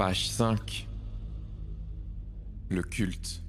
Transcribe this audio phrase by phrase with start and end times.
[0.00, 0.88] Page 5.
[2.70, 3.42] Le culte.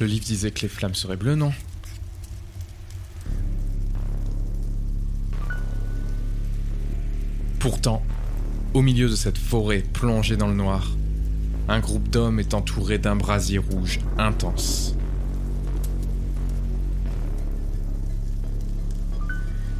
[0.00, 1.52] Le livre disait que les flammes seraient bleues, non
[7.58, 8.02] Pourtant,
[8.74, 10.88] au milieu de cette forêt plongée dans le noir,
[11.68, 14.94] un groupe d'hommes est entouré d'un brasier rouge intense.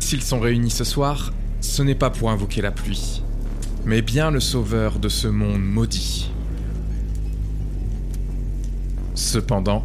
[0.01, 3.23] S'ils sont réunis ce soir, ce n'est pas pour invoquer la pluie,
[3.85, 6.31] mais bien le sauveur de ce monde maudit.
[9.15, 9.85] Cependant,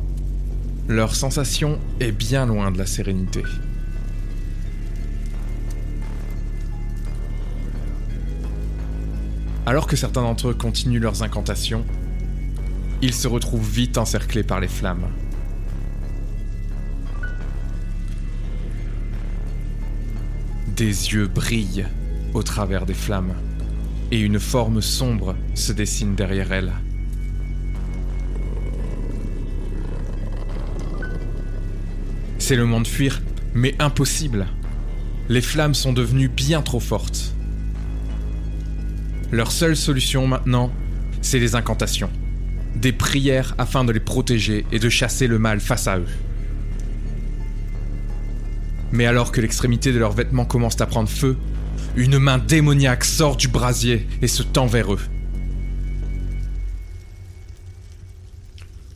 [0.88, 3.44] leur sensation est bien loin de la sérénité.
[9.66, 11.85] Alors que certains d'entre eux continuent leurs incantations,
[13.01, 15.07] ils se retrouvent vite encerclés par les flammes.
[20.75, 21.85] Des yeux brillent
[22.33, 23.35] au travers des flammes,
[24.11, 26.73] et une forme sombre se dessine derrière elles.
[32.45, 33.21] C'est le moment de fuir,
[33.53, 34.47] mais impossible.
[35.29, 37.33] Les flammes sont devenues bien trop fortes.
[39.31, 40.69] Leur seule solution maintenant,
[41.21, 42.09] c'est les incantations.
[42.75, 46.07] Des prières afin de les protéger et de chasser le mal face à eux.
[48.91, 51.37] Mais alors que l'extrémité de leurs vêtements commence à prendre feu,
[51.95, 54.99] une main démoniaque sort du brasier et se tend vers eux.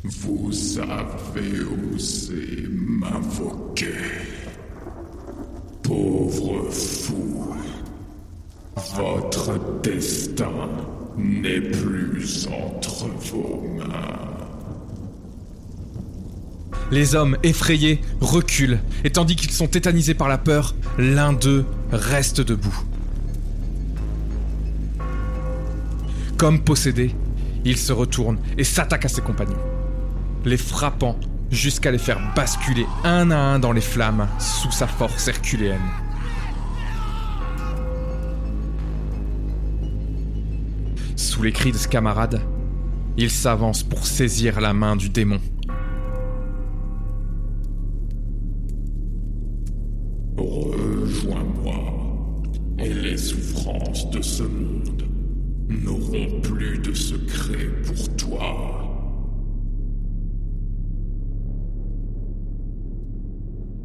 [0.09, 1.63] Vous avez
[1.93, 3.87] osé m'invoquer.
[5.83, 7.53] Pauvre fou.
[8.95, 10.69] Votre destin
[11.17, 14.17] n'est plus entre vos mains.
[16.89, 22.39] Les hommes, effrayés, reculent, et tandis qu'ils sont tétanisés par la peur, l'un d'eux reste
[22.39, 22.79] debout.
[26.37, 27.13] Comme possédé,
[27.65, 29.57] il se retourne et s'attaque à ses compagnons,
[30.47, 31.19] les frappant
[31.51, 35.79] jusqu'à les faire basculer un à un dans les flammes sous sa force herculéenne.
[41.15, 42.41] Sous les cris de ses camarades,
[43.17, 45.39] il s'avance pour saisir la main du démon.
[50.37, 51.73] Rejoins-moi
[52.79, 55.03] et les souffrances de ce monde
[55.67, 57.76] n'auront plus de secrets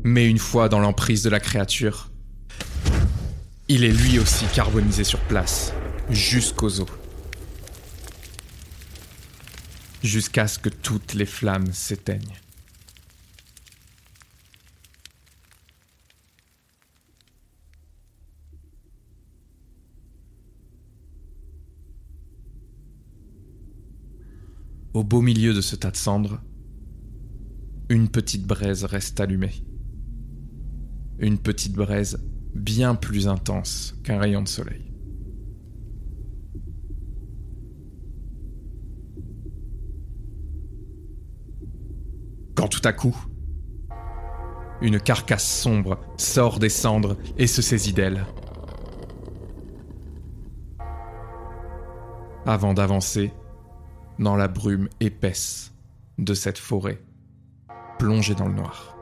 [0.04, 2.10] Mais une fois dans l'emprise de la créature,
[3.68, 5.72] il est lui aussi carbonisé sur place,
[6.10, 6.88] jusqu'aux os.
[10.02, 12.40] Jusqu'à ce que toutes les flammes s'éteignent.
[24.94, 26.42] Au beau milieu de ce tas de cendres,
[27.88, 29.64] une petite braise reste allumée.
[31.18, 32.18] Une petite braise
[32.54, 34.92] bien plus intense qu'un rayon de soleil.
[42.54, 43.16] Quand tout à coup,
[44.80, 48.26] une carcasse sombre sort des cendres et se saisit d'elle.
[52.44, 53.32] Avant d'avancer
[54.18, 55.72] dans la brume épaisse
[56.18, 57.00] de cette forêt,
[57.98, 59.01] plongée dans le noir.